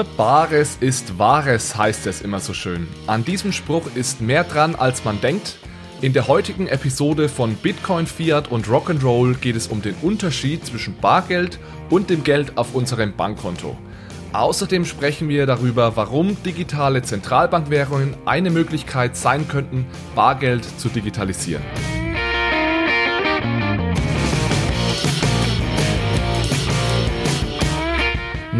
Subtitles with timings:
[0.00, 2.88] Nur Bares ist Wahres, heißt es immer so schön.
[3.06, 5.58] An diesem Spruch ist mehr dran, als man denkt.
[6.00, 10.96] In der heutigen Episode von Bitcoin, Fiat und Rock'n'Roll geht es um den Unterschied zwischen
[10.96, 11.58] Bargeld
[11.90, 13.76] und dem Geld auf unserem Bankkonto.
[14.32, 21.62] Außerdem sprechen wir darüber, warum digitale Zentralbankwährungen eine Möglichkeit sein könnten, Bargeld zu digitalisieren.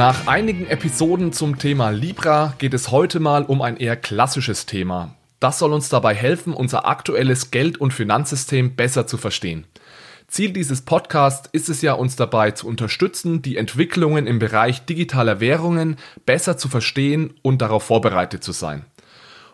[0.00, 5.14] Nach einigen Episoden zum Thema Libra geht es heute mal um ein eher klassisches Thema.
[5.40, 9.66] Das soll uns dabei helfen, unser aktuelles Geld- und Finanzsystem besser zu verstehen.
[10.26, 15.38] Ziel dieses Podcasts ist es ja, uns dabei zu unterstützen, die Entwicklungen im Bereich digitaler
[15.38, 18.86] Währungen besser zu verstehen und darauf vorbereitet zu sein.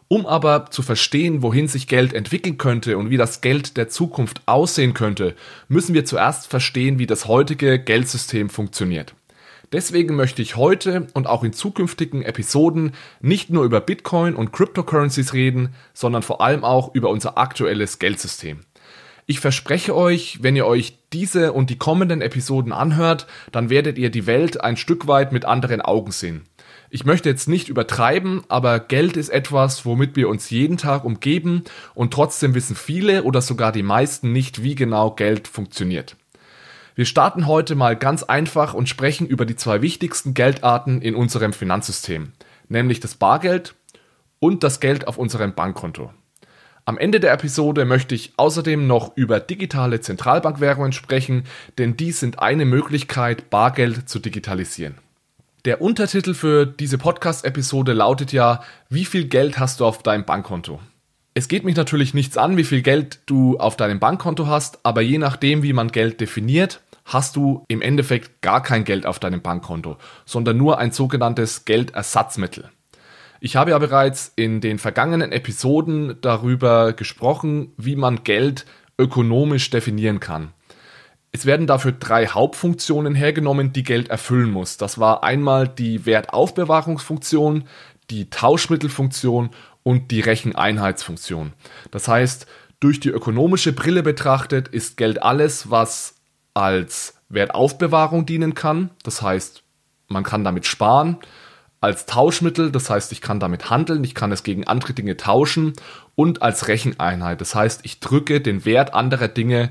[0.06, 4.42] Um aber zu verstehen, wohin sich Geld entwickeln könnte und wie das Geld der Zukunft
[4.46, 5.35] aussehen könnte,
[5.66, 9.15] müssen wir zuerst verstehen, wie das heutige Geldsystem funktioniert.
[9.72, 15.32] Deswegen möchte ich heute und auch in zukünftigen Episoden nicht nur über Bitcoin und Cryptocurrencies
[15.32, 18.60] reden, sondern vor allem auch über unser aktuelles Geldsystem.
[19.28, 24.10] Ich verspreche euch, wenn ihr euch diese und die kommenden Episoden anhört, dann werdet ihr
[24.10, 26.45] die Welt ein Stück weit mit anderen Augen sehen.
[26.88, 31.64] Ich möchte jetzt nicht übertreiben, aber Geld ist etwas, womit wir uns jeden Tag umgeben
[31.95, 36.16] und trotzdem wissen viele oder sogar die meisten nicht, wie genau Geld funktioniert.
[36.96, 41.52] Wir starten heute mal ganz einfach und sprechen über die zwei wichtigsten Geldarten in unserem
[41.52, 42.32] Finanzsystem,
[42.70, 43.74] nämlich das Bargeld
[44.38, 46.10] und das Geld auf unserem Bankkonto.
[46.86, 51.44] Am Ende der Episode möchte ich außerdem noch über digitale Zentralbankwährungen sprechen,
[51.76, 54.94] denn die sind eine Möglichkeit, Bargeld zu digitalisieren.
[55.66, 60.80] Der Untertitel für diese Podcast-Episode lautet ja, wie viel Geld hast du auf deinem Bankkonto?
[61.34, 65.02] Es geht mich natürlich nichts an, wie viel Geld du auf deinem Bankkonto hast, aber
[65.02, 69.40] je nachdem, wie man Geld definiert, hast du im Endeffekt gar kein Geld auf deinem
[69.40, 69.96] Bankkonto,
[70.26, 72.70] sondern nur ein sogenanntes Geldersatzmittel.
[73.40, 78.66] Ich habe ja bereits in den vergangenen Episoden darüber gesprochen, wie man Geld
[78.98, 80.52] ökonomisch definieren kann.
[81.32, 84.78] Es werden dafür drei Hauptfunktionen hergenommen, die Geld erfüllen muss.
[84.78, 87.64] Das war einmal die Wertaufbewahrungsfunktion,
[88.10, 89.50] die Tauschmittelfunktion
[89.82, 91.52] und die Recheneinheitsfunktion.
[91.90, 92.46] Das heißt,
[92.80, 96.16] durch die ökonomische Brille betrachtet ist Geld alles, was
[96.56, 98.90] als Wertaufbewahrung dienen kann.
[99.02, 99.62] Das heißt,
[100.08, 101.18] man kann damit sparen.
[101.82, 105.74] Als Tauschmittel, das heißt, ich kann damit handeln, ich kann es gegen andere Dinge tauschen.
[106.14, 109.70] Und als Recheneinheit, das heißt, ich drücke den Wert anderer Dinge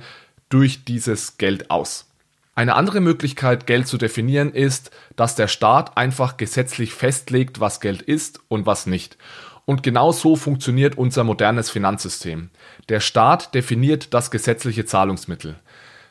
[0.50, 2.08] durch dieses Geld aus.
[2.54, 8.04] Eine andere Möglichkeit, Geld zu definieren, ist, dass der Staat einfach gesetzlich festlegt, was Geld
[8.04, 9.18] ist und was nicht.
[9.66, 12.52] Und genau so funktioniert unser modernes Finanzsystem.
[12.88, 15.56] Der Staat definiert das gesetzliche Zahlungsmittel.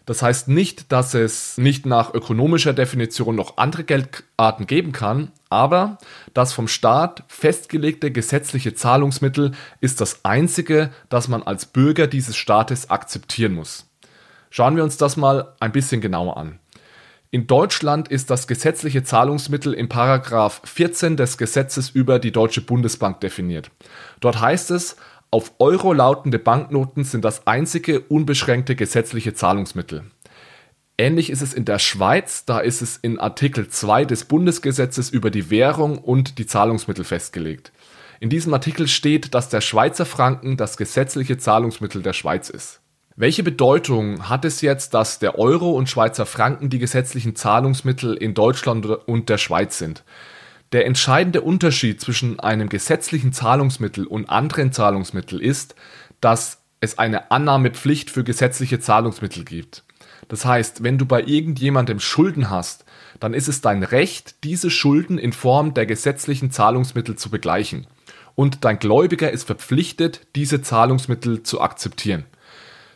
[0.06, 5.98] Das heißt nicht, dass es nicht nach ökonomischer Definition noch andere Geldarten geben kann, aber
[6.34, 12.90] das vom Staat festgelegte gesetzliche Zahlungsmittel ist das einzige, das man als Bürger dieses Staates
[12.90, 13.86] akzeptieren muss.
[14.50, 16.58] Schauen wir uns das mal ein bisschen genauer an.
[17.30, 23.18] In Deutschland ist das gesetzliche Zahlungsmittel im Paragraph 14 des Gesetzes über die Deutsche Bundesbank
[23.18, 23.72] definiert.
[24.20, 24.94] Dort heißt es,
[25.34, 30.04] auf Euro lautende Banknoten sind das einzige unbeschränkte gesetzliche Zahlungsmittel.
[30.96, 35.32] Ähnlich ist es in der Schweiz, da ist es in Artikel 2 des Bundesgesetzes über
[35.32, 37.72] die Währung und die Zahlungsmittel festgelegt.
[38.20, 42.80] In diesem Artikel steht, dass der Schweizer Franken das gesetzliche Zahlungsmittel der Schweiz ist.
[43.16, 48.34] Welche Bedeutung hat es jetzt, dass der Euro und Schweizer Franken die gesetzlichen Zahlungsmittel in
[48.34, 50.04] Deutschland und der Schweiz sind?
[50.74, 55.76] Der entscheidende Unterschied zwischen einem gesetzlichen Zahlungsmittel und anderen Zahlungsmitteln ist,
[56.20, 59.84] dass es eine Annahmepflicht für gesetzliche Zahlungsmittel gibt.
[60.26, 62.84] Das heißt, wenn du bei irgendjemandem Schulden hast,
[63.20, 67.86] dann ist es dein Recht, diese Schulden in Form der gesetzlichen Zahlungsmittel zu begleichen.
[68.34, 72.24] Und dein Gläubiger ist verpflichtet, diese Zahlungsmittel zu akzeptieren.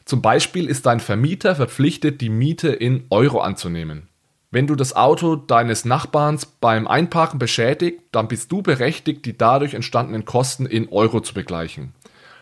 [0.04, 4.07] Zum Beispiel ist dein Vermieter verpflichtet, die Miete in Euro anzunehmen.
[4.50, 9.74] Wenn du das Auto deines Nachbarns beim Einparken beschädigt, dann bist du berechtigt, die dadurch
[9.74, 11.92] entstandenen Kosten in Euro zu begleichen.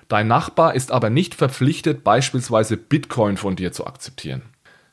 [0.06, 4.42] Dein Nachbar ist aber nicht verpflichtet, beispielsweise Bitcoin von dir zu akzeptieren.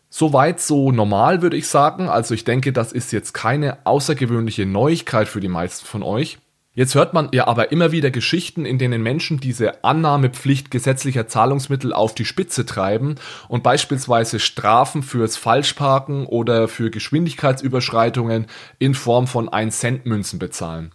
[0.10, 2.10] Soweit so normal würde ich sagen.
[2.10, 6.39] Also ich denke, das ist jetzt keine außergewöhnliche Neuigkeit für die meisten von euch.
[6.75, 11.94] Jetzt hört man ja aber immer wieder Geschichten, in denen Menschen diese Annahmepflicht gesetzlicher Zahlungsmittel
[11.94, 13.14] auf die Spitze treiben
[13.48, 18.48] und beispielsweise Strafen fürs Falschparken oder für Geschwindigkeitsüberschreitungen
[18.80, 20.92] in Form von 1 Cent Münzen bezahlen.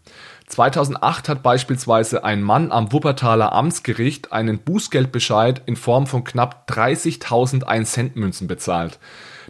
[0.49, 7.63] 2008 hat beispielsweise ein Mann am Wuppertaler Amtsgericht einen Bußgeldbescheid in Form von knapp 30.000
[7.63, 8.99] 1 Cent Münzen bezahlt.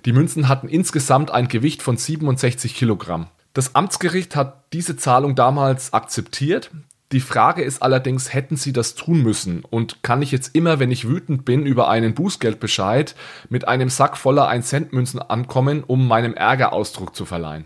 [0.04, 3.28] Die Münzen hatten insgesamt ein Gewicht von 67 Kilogramm.
[3.54, 6.70] Das Amtsgericht hat diese Zahlung damals akzeptiert.
[7.12, 9.64] Die Frage ist allerdings, hätten sie das tun müssen?
[9.64, 13.14] Und kann ich jetzt immer, wenn ich wütend bin über einen Bußgeldbescheid,
[13.48, 17.64] mit einem Sack voller 1-Cent-Münzen ankommen, um meinem Ärger Ausdruck zu verleihen?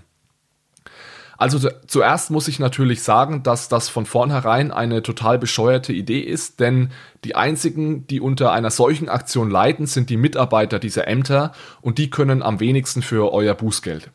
[1.42, 6.60] Also zuerst muss ich natürlich sagen, dass das von vornherein eine total bescheuerte Idee ist,
[6.60, 6.90] denn
[7.24, 11.50] die einzigen, die unter einer solchen Aktion leiden, sind die Mitarbeiter dieser Ämter
[11.80, 14.12] und die können am wenigsten für euer Bußgeld.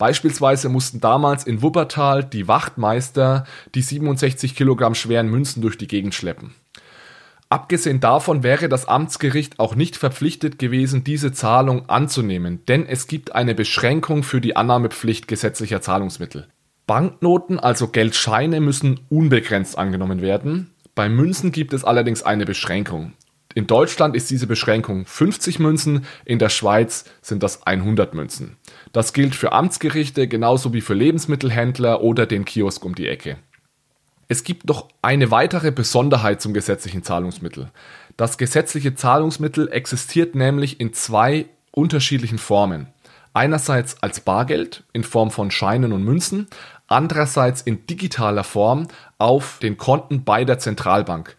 [0.00, 3.44] Beispielsweise mussten damals in Wuppertal die Wachtmeister
[3.74, 6.54] die 67 Kilogramm schweren Münzen durch die Gegend schleppen.
[7.50, 13.34] Abgesehen davon wäre das Amtsgericht auch nicht verpflichtet gewesen, diese Zahlung anzunehmen, denn es gibt
[13.34, 16.48] eine Beschränkung für die Annahmepflicht gesetzlicher Zahlungsmittel.
[16.86, 20.70] Banknoten, also Geldscheine, müssen unbegrenzt angenommen werden.
[20.94, 23.12] Bei Münzen gibt es allerdings eine Beschränkung.
[23.54, 28.56] In Deutschland ist diese Beschränkung 50 Münzen, in der Schweiz sind das 100 Münzen.
[28.92, 33.36] Das gilt für Amtsgerichte genauso wie für Lebensmittelhändler oder den Kiosk um die Ecke.
[34.26, 37.70] Es gibt noch eine weitere Besonderheit zum gesetzlichen Zahlungsmittel.
[38.16, 42.88] Das gesetzliche Zahlungsmittel existiert nämlich in zwei unterschiedlichen Formen.
[43.32, 46.48] Einerseits als Bargeld in Form von Scheinen und Münzen,
[46.86, 48.88] andererseits in digitaler Form
[49.18, 51.36] auf den Konten bei der Zentralbank.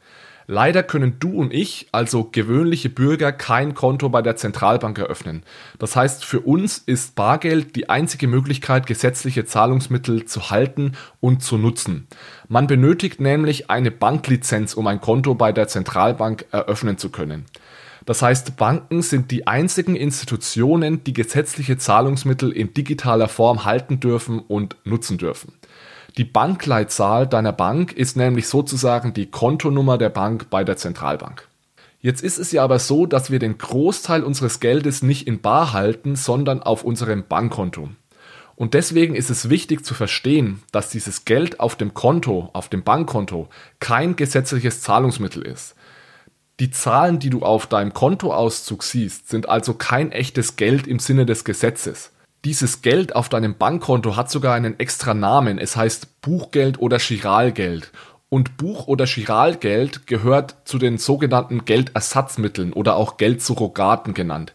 [0.53, 5.43] Leider können du und ich, also gewöhnliche Bürger, kein Konto bei der Zentralbank eröffnen.
[5.79, 11.57] Das heißt, für uns ist Bargeld die einzige Möglichkeit, gesetzliche Zahlungsmittel zu halten und zu
[11.57, 12.05] nutzen.
[12.49, 17.45] Man benötigt nämlich eine Banklizenz, um ein Konto bei der Zentralbank eröffnen zu können.
[18.05, 24.39] Das heißt, Banken sind die einzigen Institutionen, die gesetzliche Zahlungsmittel in digitaler Form halten dürfen
[24.39, 25.53] und nutzen dürfen.
[26.17, 31.47] Die Bankleitzahl deiner Bank ist nämlich sozusagen die Kontonummer der Bank bei der Zentralbank.
[32.01, 35.71] Jetzt ist es ja aber so, dass wir den Großteil unseres Geldes nicht in Bar
[35.71, 37.89] halten, sondern auf unserem Bankkonto.
[38.55, 42.83] Und deswegen ist es wichtig zu verstehen, dass dieses Geld auf dem Konto, auf dem
[42.83, 43.47] Bankkonto,
[43.79, 45.75] kein gesetzliches Zahlungsmittel ist.
[46.59, 51.25] Die Zahlen, die du auf deinem Kontoauszug siehst, sind also kein echtes Geld im Sinne
[51.25, 52.11] des Gesetzes.
[52.43, 55.59] Dieses Geld auf deinem Bankkonto hat sogar einen extra Namen.
[55.59, 57.91] Es heißt Buchgeld oder Chiralgeld.
[58.29, 64.53] Und Buch- oder Chiralgeld gehört zu den sogenannten Geldersatzmitteln oder auch Geldsurrogaten genannt.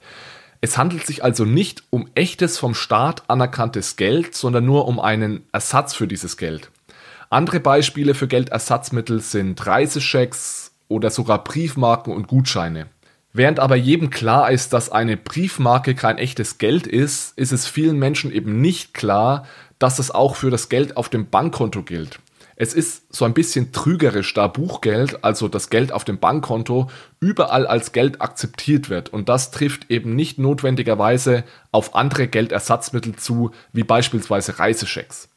[0.61, 5.45] Es handelt sich also nicht um echtes vom Staat anerkanntes Geld, sondern nur um einen
[5.53, 6.71] Ersatz für dieses Geld.
[7.31, 12.87] Andere Beispiele für Geldersatzmittel sind Reiseschecks, oder sogar Briefmarken und Gutscheine.
[13.39, 17.99] Während aber jedem klar ist, dass eine Briefmarke kein echtes Geld ist, ist es vielen
[17.99, 19.47] Menschen eben nicht klar,
[19.79, 22.19] dass es auch für das Geld auf dem Bankkonto gilt.
[22.59, 26.89] Es ist so ein bisschen trügerisch, da Buchgeld, also das Geld auf dem Bankkonto,
[27.21, 29.11] überall als Geld akzeptiert wird.
[29.13, 35.29] Und das trifft eben nicht notwendigerweise auf andere Geldersatzmittel zu, wie beispielsweise Reiseschecks.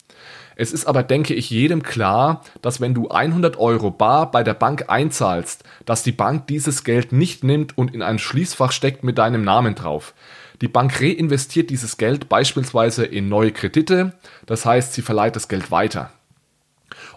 [0.61, 4.53] Es ist aber, denke ich, jedem klar, dass wenn du 100 Euro bar bei der
[4.53, 9.17] Bank einzahlst, dass die Bank dieses Geld nicht nimmt und in ein Schließfach steckt mit
[9.19, 10.13] deinem Namen drauf.
[10.59, 14.11] Die Bank reinvestiert dieses Geld beispielsweise in neue Kredite,
[14.47, 16.11] das heißt, sie verleiht das Geld weiter.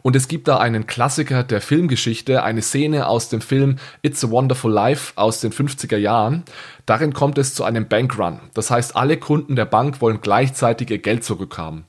[0.02, 4.30] Und es gibt da einen Klassiker der Filmgeschichte, eine Szene aus dem Film It's a
[4.30, 6.44] Wonderful Life aus den 50er Jahren.
[6.86, 8.38] Darin kommt es zu einem Bankrun.
[8.54, 11.84] Das heißt, alle Kunden der Bank wollen gleichzeitig ihr Geld zurückhaben.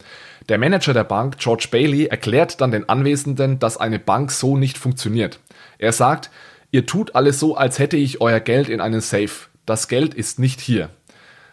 [0.49, 4.77] Der Manager der Bank, George Bailey, erklärt dann den Anwesenden, dass eine Bank so nicht
[4.77, 5.39] funktioniert.
[5.77, 6.29] Er sagt,
[6.71, 9.31] ihr tut alles so, als hätte ich euer Geld in einen Safe.
[9.65, 10.89] Das Geld ist nicht hier.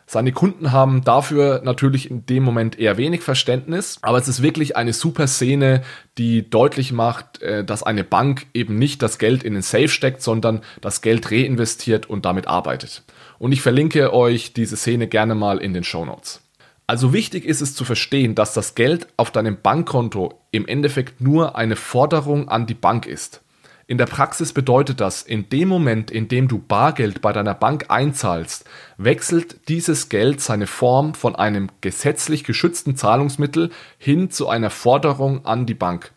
[0.07, 4.77] Seine Kunden haben dafür natürlich in dem Moment eher wenig Verständnis, aber es ist wirklich
[4.77, 5.83] eine super Szene,
[6.19, 10.21] die deutlich macht, äh, dass eine Bank eben nicht das Geld in den Safe steckt,
[10.21, 13.05] sondern das Geld reinvestiert und damit arbeitet.
[13.39, 16.43] Und ich verlinke euch diese Szene gerne mal in den Show Notes.
[16.91, 21.55] Also wichtig ist es zu verstehen, dass das Geld auf deinem Bankkonto im Endeffekt nur
[21.55, 23.43] eine Forderung an die Bank ist.
[23.87, 27.85] In der Praxis bedeutet das, in dem Moment, in dem du Bargeld bei deiner Bank
[27.91, 28.65] einzahlst,
[28.99, 35.67] wechselt dieses Geld seine Form von einem gesetzlich geschützten Zahlungsmittel hin zu einer Forderung an
[35.67, 36.11] die Bank.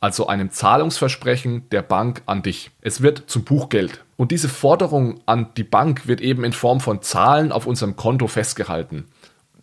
[0.00, 2.72] Also einem Zahlungsversprechen der Bank an dich.
[2.80, 4.02] Es wird zum Buchgeld.
[4.16, 8.26] Und diese Forderung an die Bank wird eben in Form von Zahlen auf unserem Konto
[8.26, 9.04] festgehalten.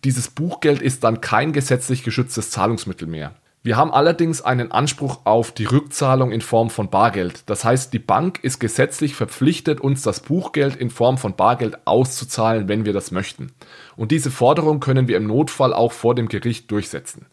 [0.06, 3.34] Dieses Buchgeld ist dann kein gesetzlich geschütztes Zahlungsmittel mehr.
[3.64, 7.42] Wir haben allerdings einen Anspruch auf die Rückzahlung in Form von Bargeld.
[7.46, 12.68] Das heißt, die Bank ist gesetzlich verpflichtet, uns das Buchgeld in Form von Bargeld auszuzahlen,
[12.68, 13.50] wenn wir das möchten.
[13.96, 17.26] Und diese Forderung können wir im Notfall auch vor dem Gericht durchsetzen.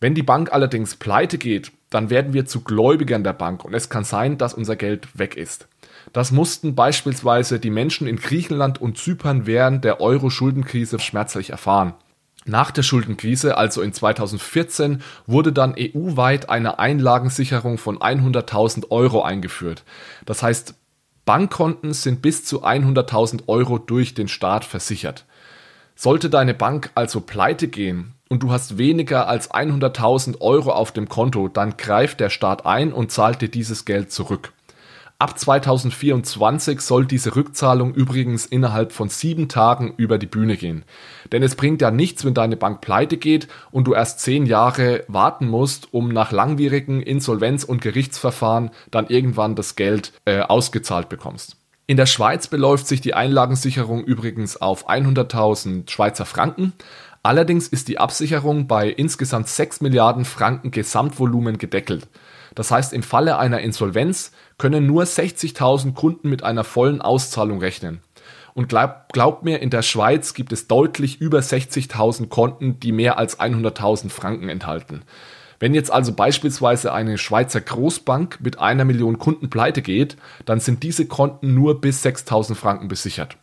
[0.00, 3.90] Wenn die Bank allerdings pleite geht, dann werden wir zu Gläubigern der Bank und es
[3.90, 5.68] kann sein, dass unser Geld weg ist.
[6.12, 11.94] Das mussten beispielsweise die Menschen in Griechenland und Zypern während der Euro-Schuldenkrise schmerzlich erfahren.
[12.46, 19.84] Nach der Schuldenkrise, also in 2014, wurde dann EU-weit eine Einlagensicherung von 100.000 Euro eingeführt.
[20.24, 20.74] Das heißt,
[21.26, 25.26] Bankkonten sind bis zu 100.000 Euro durch den Staat versichert.
[25.94, 31.08] Sollte deine Bank also pleite gehen und du hast weniger als 100.000 Euro auf dem
[31.08, 34.52] Konto, dann greift der Staat ein und zahlt dir dieses Geld zurück.
[35.20, 40.82] Ab 2024 soll diese Rückzahlung übrigens innerhalb von sieben Tagen über die Bühne gehen.
[41.30, 45.04] Denn es bringt ja nichts, wenn deine Bank pleite geht und du erst zehn Jahre
[45.08, 51.58] warten musst, um nach langwierigen Insolvenz- und Gerichtsverfahren dann irgendwann das Geld äh, ausgezahlt bekommst.
[51.86, 56.72] In der Schweiz beläuft sich die Einlagensicherung übrigens auf 100.000 Schweizer Franken.
[57.22, 62.08] Allerdings ist die Absicherung bei insgesamt 6 Milliarden Franken Gesamtvolumen gedeckelt.
[62.54, 68.00] Das heißt, im Falle einer Insolvenz können nur 60.000 Kunden mit einer vollen Auszahlung rechnen.
[68.52, 73.16] Und glaub, glaubt mir, in der Schweiz gibt es deutlich über 60.000 Konten, die mehr
[73.16, 75.00] als 100.000 Franken enthalten.
[75.60, 80.82] Wenn jetzt also beispielsweise eine Schweizer Großbank mit einer Million Kunden pleite geht, dann sind
[80.82, 83.38] diese Konten nur bis 6.000 Franken besichert.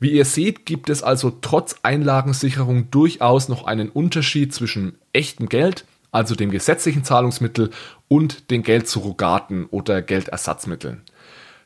[0.00, 5.84] Wie ihr seht, gibt es also trotz Einlagensicherung durchaus noch einen Unterschied zwischen echtem Geld
[6.10, 7.70] also dem gesetzlichen Zahlungsmittel
[8.08, 11.02] und den Geldsurrogaten oder Geldersatzmitteln.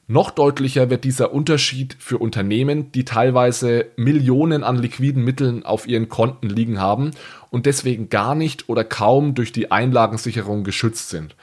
[0.08, 6.08] Noch deutlicher wird dieser Unterschied für Unternehmen, die teilweise Millionen an liquiden Mitteln auf ihren
[6.08, 7.12] Konten liegen haben
[7.50, 11.36] und deswegen gar nicht oder kaum durch die Einlagensicherung geschützt sind.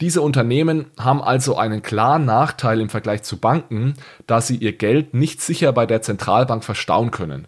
[0.00, 3.94] Diese Unternehmen haben also einen klaren Nachteil im Vergleich zu Banken,
[4.26, 7.46] da sie ihr Geld nicht sicher bei der Zentralbank verstauen können.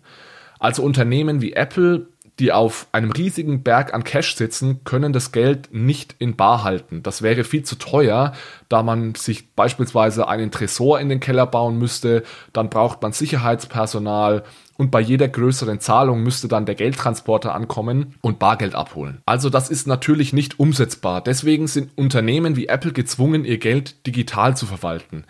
[0.58, 5.68] Also Unternehmen wie Apple die auf einem riesigen Berg an Cash sitzen, können das Geld
[5.72, 7.02] nicht in Bar halten.
[7.02, 8.32] Das wäre viel zu teuer,
[8.68, 14.44] da man sich beispielsweise einen Tresor in den Keller bauen müsste, dann braucht man Sicherheitspersonal
[14.76, 19.22] und bei jeder größeren Zahlung müsste dann der Geldtransporter ankommen und Bargeld abholen.
[19.24, 21.22] Also das ist natürlich nicht umsetzbar.
[21.22, 25.24] Deswegen sind Unternehmen wie Apple gezwungen, ihr Geld digital zu verwalten.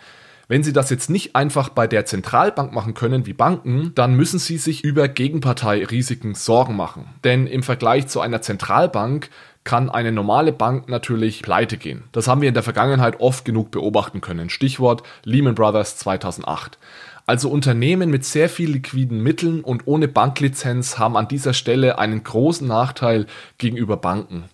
[0.49, 4.39] Wenn Sie das jetzt nicht einfach bei der Zentralbank machen können wie Banken, dann müssen
[4.39, 7.09] Sie sich über Gegenparteirisiken Sorgen machen.
[7.25, 9.29] Denn im Vergleich zu einer Zentralbank
[9.65, 12.05] kann eine normale Bank natürlich pleite gehen.
[12.13, 14.49] Das haben wir in der Vergangenheit oft genug beobachten können.
[14.49, 16.77] Stichwort Lehman Brothers 2008.
[17.25, 22.23] Also Unternehmen mit sehr viel liquiden Mitteln und ohne Banklizenz haben an dieser Stelle einen
[22.23, 23.25] großen Nachteil
[23.57, 24.45] gegenüber Banken.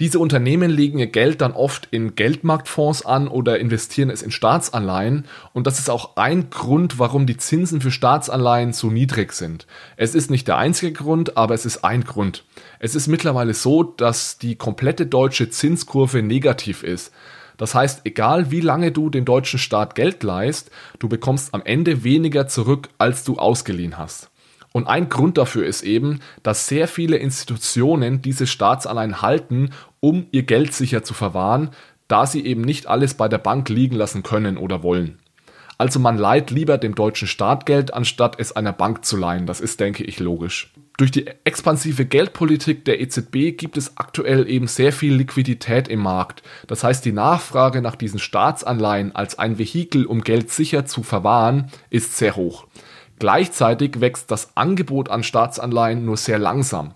[0.00, 5.26] Diese Unternehmen legen ihr Geld dann oft in Geldmarktfonds an oder investieren es in Staatsanleihen.
[5.52, 9.66] Und das ist auch ein Grund, warum die Zinsen für Staatsanleihen so niedrig sind.
[9.96, 12.44] Es ist nicht der einzige Grund, aber es ist ein Grund.
[12.80, 17.12] Es ist mittlerweile so, dass die komplette deutsche Zinskurve negativ ist.
[17.56, 22.02] Das heißt, egal wie lange du dem deutschen Staat Geld leist, du bekommst am Ende
[22.02, 24.30] weniger zurück, als du ausgeliehen hast.
[24.76, 30.42] Und ein Grund dafür ist eben, dass sehr viele Institutionen diese Staatsanleihen halten, um ihr
[30.42, 31.70] Geld sicher zu verwahren,
[32.08, 35.20] da sie eben nicht alles bei der Bank liegen lassen können oder wollen.
[35.78, 39.46] Also man leiht lieber dem deutschen Staat Geld, anstatt es einer Bank zu leihen.
[39.46, 40.72] Das ist, denke ich, logisch.
[40.96, 46.42] Durch die expansive Geldpolitik der EZB gibt es aktuell eben sehr viel Liquidität im Markt.
[46.66, 51.70] Das heißt, die Nachfrage nach diesen Staatsanleihen als ein Vehikel, um Geld sicher zu verwahren,
[51.90, 52.66] ist sehr hoch.
[53.24, 56.92] Gleichzeitig wächst das Angebot an Staatsanleihen nur sehr langsam.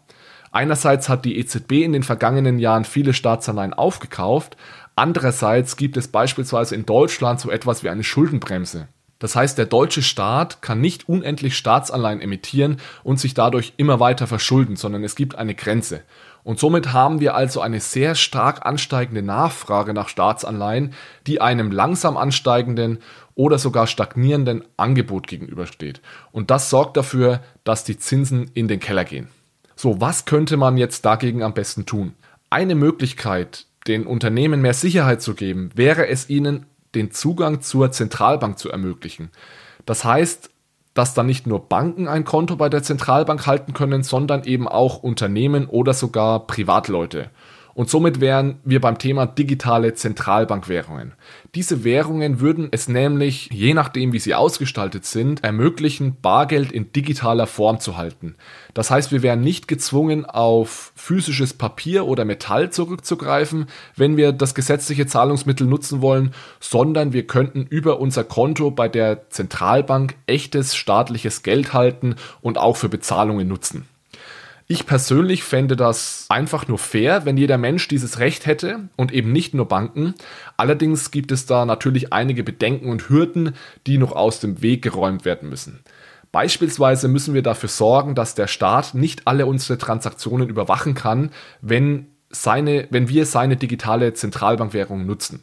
[0.52, 4.58] Einerseits hat die EZB in den vergangenen Jahren viele Staatsanleihen aufgekauft,
[4.94, 8.88] andererseits gibt es beispielsweise in Deutschland so etwas wie eine Schuldenbremse.
[9.18, 14.26] Das heißt, der deutsche Staat kann nicht unendlich Staatsanleihen emittieren und sich dadurch immer weiter
[14.26, 16.02] verschulden, sondern es gibt eine Grenze.
[16.44, 20.94] Und somit haben wir also eine sehr stark ansteigende Nachfrage nach Staatsanleihen,
[21.26, 22.98] die einem langsam ansteigenden
[23.34, 26.00] oder sogar stagnierenden Angebot gegenübersteht.
[26.32, 29.28] Und das sorgt dafür, dass die Zinsen in den Keller gehen.
[29.76, 32.14] So, was könnte man jetzt dagegen am besten tun?
[32.50, 38.58] Eine Möglichkeit, den Unternehmen mehr Sicherheit zu geben, wäre es ihnen, den Zugang zur Zentralbank
[38.58, 39.30] zu ermöglichen.
[39.86, 40.50] Das heißt,
[40.98, 45.00] dass dann nicht nur Banken ein Konto bei der Zentralbank halten können, sondern eben auch
[45.00, 47.30] Unternehmen oder sogar Privatleute.
[47.78, 51.14] Und somit wären wir beim Thema digitale Zentralbankwährungen.
[51.54, 57.46] Diese Währungen würden es nämlich, je nachdem wie sie ausgestaltet sind, ermöglichen, Bargeld in digitaler
[57.46, 58.34] Form zu halten.
[58.74, 64.56] Das heißt, wir wären nicht gezwungen, auf physisches Papier oder Metall zurückzugreifen, wenn wir das
[64.56, 71.44] gesetzliche Zahlungsmittel nutzen wollen, sondern wir könnten über unser Konto bei der Zentralbank echtes staatliches
[71.44, 73.86] Geld halten und auch für Bezahlungen nutzen.
[74.70, 79.32] Ich persönlich fände das einfach nur fair, wenn jeder Mensch dieses Recht hätte und eben
[79.32, 80.14] nicht nur Banken.
[80.58, 83.54] Allerdings gibt es da natürlich einige Bedenken und Hürden,
[83.86, 85.80] die noch aus dem Weg geräumt werden müssen.
[86.32, 91.30] Beispielsweise müssen wir dafür sorgen, dass der Staat nicht alle unsere Transaktionen überwachen kann,
[91.62, 95.42] wenn, seine, wenn wir seine digitale Zentralbankwährung nutzen.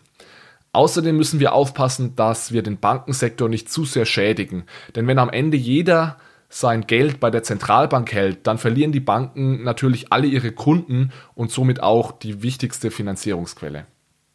[0.71, 4.65] Außerdem müssen wir aufpassen, dass wir den Bankensektor nicht zu sehr schädigen.
[4.95, 6.17] Denn wenn am Ende jeder
[6.55, 11.51] sein Geld bei der Zentralbank hält, dann verlieren die Banken natürlich alle ihre Kunden und
[11.51, 13.87] somit auch die wichtigste Finanzierungsquelle.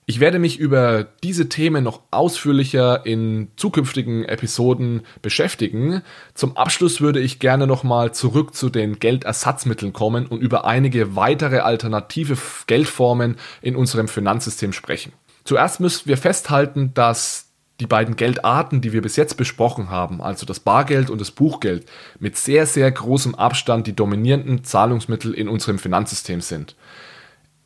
[0.04, 6.02] Ich werde mich über diese Themen noch ausführlicher in zukünftigen Episoden beschäftigen.
[6.34, 11.60] Zum Abschluss würde ich gerne nochmal zurück zu den Geldersatzmitteln kommen und über einige weitere
[11.60, 12.36] alternative
[12.66, 15.12] Geldformen in unserem Finanzsystem sprechen.
[15.44, 17.49] Zuerst müssen wir festhalten, dass
[17.80, 21.86] die beiden Geldarten, die wir bis jetzt besprochen haben, also das Bargeld und das Buchgeld,
[22.18, 26.76] mit sehr, sehr großem Abstand die dominierenden Zahlungsmittel in unserem Finanzsystem sind.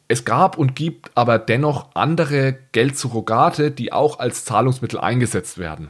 [0.06, 5.88] Es gab und gibt aber dennoch andere Geldsurrogate, die auch als Zahlungsmittel eingesetzt werden.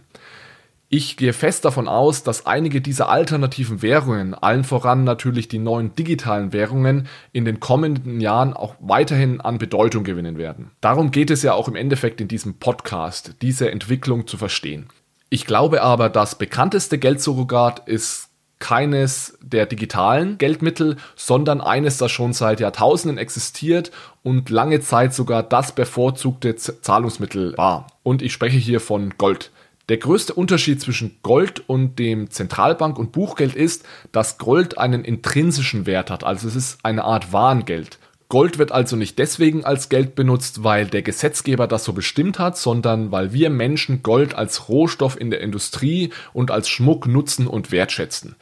[0.97, 5.97] Ich gehe fest davon aus, dass einige dieser alternativen Währungen, allen voran natürlich die neuen
[5.97, 10.71] digitalen Währungen, in den kommenden Jahren auch weiterhin an Bedeutung gewinnen werden.
[10.81, 14.87] Darum geht es ja auch im Endeffekt in diesem Podcast, diese Entwicklung zu verstehen.
[15.31, 18.29] Ich glaube aber, das bekannteste Geldsurrogat ist
[18.61, 23.91] keines der digitalen Geldmittel, sondern eines, das schon seit Jahrtausenden existiert
[24.23, 27.89] und lange Zeit sogar das bevorzugte Zahlungsmittel war.
[28.05, 29.51] Und ich spreche hier von Gold.
[29.91, 35.85] Der größte Unterschied zwischen Gold und dem Zentralbank- und Buchgeld ist, dass Gold einen intrinsischen
[35.85, 37.99] Wert hat, also es ist eine Art Warengeld.
[38.31, 42.57] Gold wird also nicht deswegen als Geld benutzt, weil der Gesetzgeber das so bestimmt hat,
[42.57, 47.71] sondern weil wir Menschen Gold als Rohstoff in der Industrie und als Schmuck nutzen und
[47.71, 48.37] wertschätzen.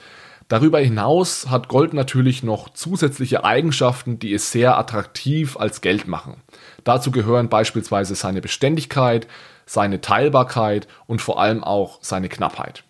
[0.47, 6.37] Darüber hinaus hat Gold natürlich noch zusätzliche Eigenschaften, die es sehr attraktiv als Geld machen.
[6.85, 9.27] Dazu gehören beispielsweise seine Beständigkeit,
[9.67, 12.85] seine Teilbarkeit und vor allem auch seine Knappheit.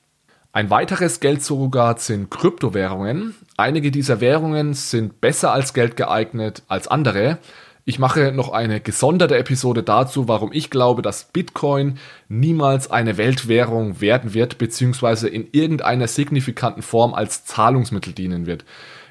[0.54, 3.34] Ein weiteres Geldsurrogat sind Kryptowährungen.
[3.56, 7.38] Einige dieser Währungen sind besser als Geld geeignet als andere.
[7.84, 14.00] Ich mache noch eine gesonderte Episode dazu, warum ich glaube, dass Bitcoin niemals eine Weltwährung
[14.00, 18.64] werden wird, beziehungsweise in irgendeiner signifikanten Form als Zahlungsmittel dienen wird.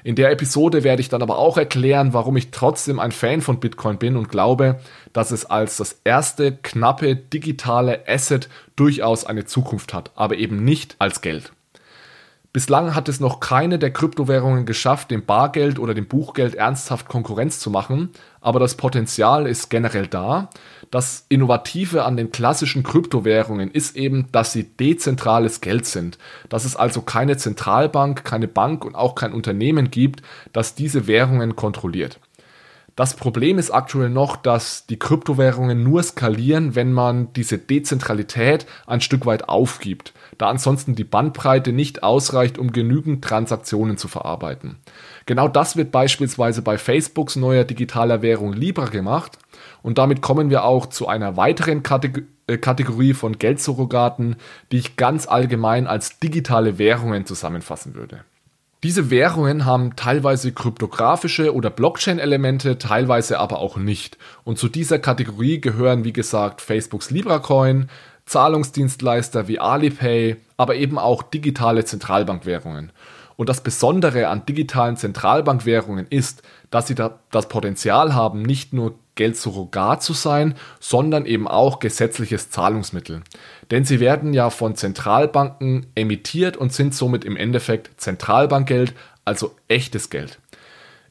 [0.04, 3.60] In der Episode werde ich dann aber auch erklären, warum ich trotzdem ein Fan von
[3.60, 4.80] Bitcoin bin und glaube,
[5.12, 10.96] dass es als das erste knappe digitale Asset durchaus eine Zukunft hat, aber eben nicht
[10.98, 11.52] als Geld.
[12.54, 17.58] Bislang hat es noch keine der Kryptowährungen geschafft, dem Bargeld oder dem Buchgeld ernsthaft Konkurrenz
[17.60, 18.10] zu machen,
[18.42, 20.50] aber das Potenzial ist generell da.
[20.90, 26.18] Das Innovative an den klassischen Kryptowährungen ist eben, dass sie dezentrales Geld sind,
[26.50, 30.20] dass es also keine Zentralbank, keine Bank und auch kein Unternehmen gibt,
[30.52, 32.20] das diese Währungen kontrolliert.
[32.96, 39.00] Das Problem ist aktuell noch, dass die Kryptowährungen nur skalieren, wenn man diese Dezentralität ein
[39.00, 44.76] Stück weit aufgibt, da ansonsten die Bandbreite nicht ausreicht, um genügend Transaktionen zu verarbeiten.
[45.24, 49.38] Genau das wird beispielsweise bei Facebooks neuer digitaler Währung Libra gemacht
[49.82, 51.84] und damit kommen wir auch zu einer weiteren
[52.48, 54.34] äh, Kategorie von Geldsurrogaten,
[54.72, 58.24] die ich ganz allgemein als digitale Währungen zusammenfassen würde.
[58.82, 64.18] Diese Währungen haben teilweise kryptografische oder Blockchain-Elemente, teilweise aber auch nicht.
[64.42, 67.88] Und zu dieser Kategorie gehören, wie gesagt, Facebooks LibraCoin,
[68.26, 72.92] Zahlungsdienstleister wie Alipay, aber eben auch digitale Zentralbankwährungen.
[73.36, 78.94] Und das Besondere an digitalen Zentralbankwährungen ist, dass sie da das Potenzial haben, nicht nur
[79.14, 83.22] Geldsurrogat zu sein, sondern eben auch gesetzliches Zahlungsmittel.
[83.70, 90.08] Denn sie werden ja von Zentralbanken emittiert und sind somit im Endeffekt Zentralbankgeld, also echtes
[90.08, 90.38] Geld.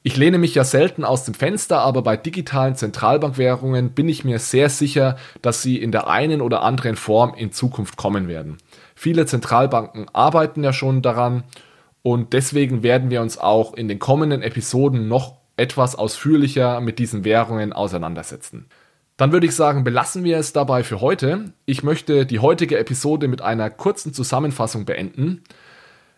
[0.04, 4.40] Ich lehne mich ja selten aus dem Fenster, aber bei digitalen Zentralbankwährungen bin ich mir
[4.40, 8.58] sehr sicher, dass sie in der einen oder anderen Form in Zukunft kommen werden.
[8.96, 11.44] Viele Zentralbanken arbeiten ja schon daran
[12.02, 17.24] und deswegen werden wir uns auch in den kommenden Episoden noch etwas ausführlicher mit diesen
[17.24, 18.66] Währungen auseinandersetzen.
[19.18, 21.54] Dann würde ich sagen, belassen wir es dabei für heute.
[21.68, 25.44] Ich möchte die heutige Episode mit einer kurzen Zusammenfassung beenden.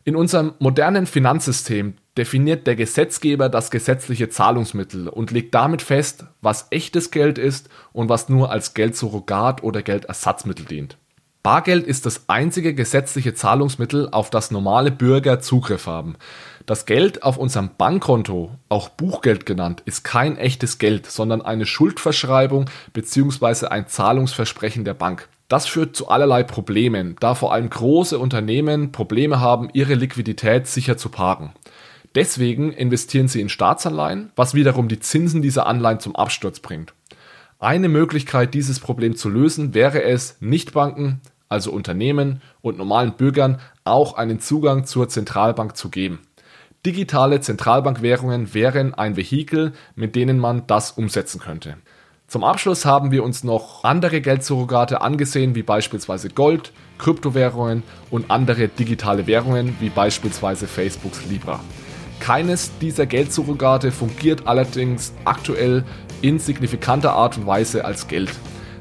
[0.06, 6.68] In unserem modernen Finanzsystem definiert der Gesetzgeber das gesetzliche Zahlungsmittel und legt damit fest, was
[6.72, 10.98] echtes Geld ist und was nur als Geldsurrogat oder Geldersatzmittel dient.
[11.42, 16.16] Bargeld ist das einzige gesetzliche Zahlungsmittel, auf das normale Bürger Zugriff haben.
[16.66, 22.70] Das Geld auf unserem Bankkonto, auch Buchgeld genannt, ist kein echtes Geld, sondern eine Schuldverschreibung
[22.94, 23.68] bzw.
[23.68, 25.28] ein Zahlungsversprechen der Bank.
[25.54, 30.98] Das führt zu allerlei Problemen, da vor allem große Unternehmen Probleme haben, ihre Liquidität sicher
[30.98, 31.54] zu parken.
[32.16, 36.96] Deswegen investieren sie in Staatsanleihen, was wiederum die Zinsen dieser Anleihen zum Absturz bringt.
[37.60, 44.16] Eine Möglichkeit, dieses Problem zu lösen, wäre es, Nichtbanken, also Unternehmen und normalen Bürgern, auch
[44.16, 46.22] einen Zugang zur Zentralbank zu geben.
[46.84, 51.78] Digitale Zentralbankwährungen wären ein Vehikel, mit denen man das umsetzen könnte.
[52.28, 58.68] Zum Abschluss haben wir uns noch andere Geldsurrogate angesehen, wie beispielsweise Gold, Kryptowährungen und andere
[58.70, 61.60] digitale Währungen, wie beispielsweise Facebooks Libra.
[62.20, 65.84] Keines dieser Geldsurrogate fungiert allerdings aktuell
[66.22, 68.32] in signifikanter Art und Weise als Geld.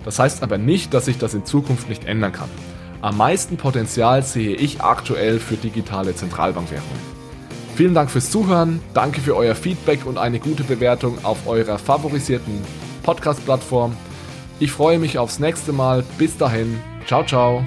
[0.04, 2.48] Das heißt aber nicht, dass sich das in Zukunft nicht ändern kann.
[3.02, 7.12] Am meisten Potenzial sehe ich aktuell für digitale Zentralbankwährungen.
[7.74, 12.62] Vielen Dank fürs Zuhören, danke für euer Feedback und eine gute Bewertung auf eurer favorisierten
[13.02, 13.96] Podcast-Plattform.
[14.60, 16.04] Ich freue mich aufs nächste Mal.
[16.18, 17.64] Bis dahin, ciao, ciao.